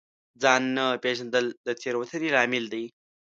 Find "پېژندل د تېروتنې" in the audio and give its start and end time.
1.03-2.29